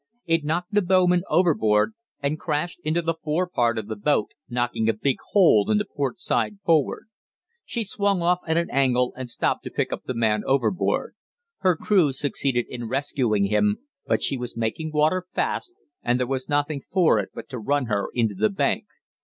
It 0.25 0.43
knocked 0.43 0.73
the 0.73 0.81
bowman 0.81 1.21
overboard 1.29 1.93
and 2.23 2.39
crashed 2.39 2.79
into 2.83 3.03
the 3.03 3.13
fore 3.13 3.47
part 3.47 3.77
of 3.77 3.85
the 3.87 3.95
boat, 3.95 4.31
knocking 4.49 4.89
a 4.89 4.93
big 4.93 5.17
hole 5.33 5.69
in 5.69 5.77
the 5.77 5.85
port 5.85 6.19
side 6.19 6.57
forward. 6.65 7.05
She 7.65 7.83
swung 7.83 8.23
off 8.23 8.39
at 8.47 8.57
an 8.57 8.71
angle 8.71 9.13
and 9.15 9.29
stopped 9.29 9.63
to 9.65 9.69
pick 9.69 9.93
up 9.93 10.05
the 10.05 10.15
man 10.15 10.41
overboard. 10.47 11.13
Her 11.59 11.75
crew 11.75 12.13
succeeded 12.13 12.65
in 12.67 12.87
rescuing 12.87 13.43
him, 13.43 13.77
but 14.07 14.23
she 14.23 14.37
was 14.37 14.57
making 14.57 14.91
water 14.91 15.27
fast, 15.35 15.75
and 16.01 16.19
there 16.19 16.25
was 16.25 16.49
nothing 16.49 16.81
for 16.91 17.19
it 17.19 17.29
but 17.35 17.47
to 17.49 17.59
run 17.59 17.85
her 17.85 18.09
into 18.11 18.33
the 18.33 18.49
bank. 18.49 18.85